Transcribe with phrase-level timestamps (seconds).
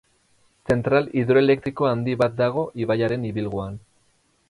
[0.73, 3.83] Zentral hidroelektriko handi bat dago ibaiaren ibilguan.